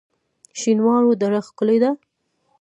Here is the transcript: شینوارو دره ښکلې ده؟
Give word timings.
شینوارو 0.59 1.11
دره 1.21 1.39
ښکلې 1.47 1.77
ده؟ 1.83 1.91